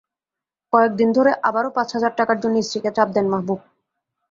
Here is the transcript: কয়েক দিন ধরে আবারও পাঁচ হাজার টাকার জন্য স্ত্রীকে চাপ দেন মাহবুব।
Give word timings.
কয়েক 0.73 0.91
দিন 0.99 1.09
ধরে 1.17 1.31
আবারও 1.43 1.69
পাঁচ 1.77 1.89
হাজার 1.95 2.13
টাকার 2.19 2.37
জন্য 2.43 2.55
স্ত্রীকে 2.61 2.91
চাপ 2.97 3.07
দেন 3.15 3.25
মাহবুব। 3.31 3.59